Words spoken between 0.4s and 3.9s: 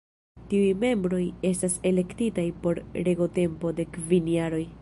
Tiuj membroj estas elektitaj por regotempo